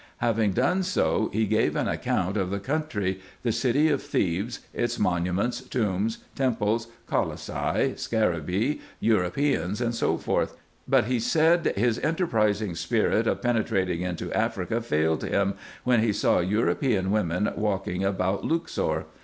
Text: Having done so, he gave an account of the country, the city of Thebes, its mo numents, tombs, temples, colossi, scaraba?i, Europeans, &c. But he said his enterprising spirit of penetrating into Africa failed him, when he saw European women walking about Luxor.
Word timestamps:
Having 0.17 0.53
done 0.53 0.81
so, 0.81 1.29
he 1.31 1.45
gave 1.45 1.75
an 1.75 1.87
account 1.87 2.35
of 2.35 2.49
the 2.49 2.59
country, 2.59 3.19
the 3.43 3.51
city 3.51 3.87
of 3.89 4.01
Thebes, 4.01 4.61
its 4.73 4.97
mo 4.97 5.11
numents, 5.19 5.69
tombs, 5.69 6.23
temples, 6.33 6.87
colossi, 7.05 7.93
scaraba?i, 7.97 8.79
Europeans, 8.99 9.95
&c. 9.99 10.15
But 10.87 11.05
he 11.05 11.19
said 11.19 11.71
his 11.77 11.99
enterprising 11.99 12.73
spirit 12.73 13.27
of 13.27 13.43
penetrating 13.43 14.01
into 14.01 14.33
Africa 14.33 14.81
failed 14.81 15.23
him, 15.23 15.53
when 15.83 15.99
he 15.99 16.13
saw 16.13 16.39
European 16.39 17.11
women 17.11 17.51
walking 17.55 18.03
about 18.03 18.43
Luxor. 18.43 19.05